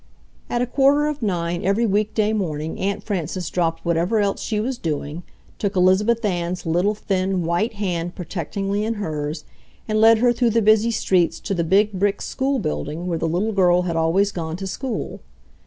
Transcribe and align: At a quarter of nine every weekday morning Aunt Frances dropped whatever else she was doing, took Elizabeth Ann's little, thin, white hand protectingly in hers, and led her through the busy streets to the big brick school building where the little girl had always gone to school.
At 0.49 0.63
a 0.63 0.65
quarter 0.65 1.05
of 1.05 1.21
nine 1.21 1.63
every 1.63 1.85
weekday 1.85 2.33
morning 2.33 2.79
Aunt 2.79 3.03
Frances 3.03 3.51
dropped 3.51 3.85
whatever 3.85 4.19
else 4.19 4.41
she 4.41 4.59
was 4.59 4.79
doing, 4.79 5.21
took 5.59 5.75
Elizabeth 5.75 6.25
Ann's 6.25 6.65
little, 6.65 6.95
thin, 6.95 7.43
white 7.45 7.73
hand 7.73 8.15
protectingly 8.15 8.83
in 8.83 8.95
hers, 8.95 9.45
and 9.87 10.01
led 10.01 10.17
her 10.17 10.33
through 10.33 10.49
the 10.49 10.61
busy 10.63 10.89
streets 10.89 11.39
to 11.41 11.53
the 11.53 11.63
big 11.63 11.91
brick 11.93 12.19
school 12.23 12.57
building 12.57 13.05
where 13.05 13.19
the 13.19 13.29
little 13.29 13.51
girl 13.53 13.83
had 13.83 13.95
always 13.95 14.31
gone 14.31 14.55
to 14.57 14.65
school. 14.65 15.19